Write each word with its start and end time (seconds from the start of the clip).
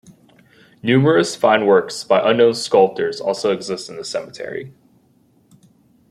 Numerous 0.81 1.35
fine 1.35 1.67
works 1.67 2.03
by 2.03 2.27
unknown 2.27 2.55
sculptors 2.55 3.21
also 3.21 3.51
exist 3.51 3.87
in 3.87 3.97
the 3.97 4.03
cemetery. 4.03 4.73